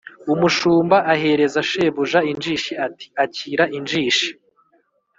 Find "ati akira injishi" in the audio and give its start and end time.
2.85-4.29